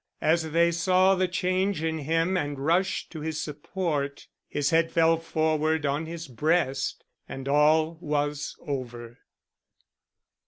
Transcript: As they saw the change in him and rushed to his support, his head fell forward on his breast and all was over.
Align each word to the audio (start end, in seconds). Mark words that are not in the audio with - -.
As 0.23 0.51
they 0.51 0.71
saw 0.71 1.13
the 1.13 1.27
change 1.27 1.83
in 1.83 1.99
him 1.99 2.35
and 2.35 2.57
rushed 2.65 3.11
to 3.11 3.21
his 3.21 3.39
support, 3.39 4.25
his 4.49 4.71
head 4.71 4.91
fell 4.91 5.17
forward 5.17 5.85
on 5.85 6.07
his 6.07 6.27
breast 6.27 7.03
and 7.29 7.47
all 7.47 7.99
was 8.01 8.55
over. 8.65 9.19